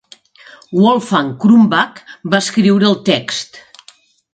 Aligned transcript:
Wolfgang 0.85 1.29
Krumbach 1.45 2.03
va 2.33 2.43
escriure 2.47 2.93
el 2.93 3.01
text. 3.15 3.65